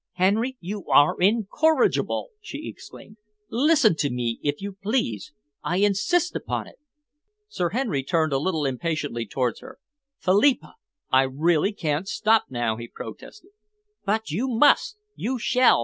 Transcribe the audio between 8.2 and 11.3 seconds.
a little impatiently towards her. "Philippa, I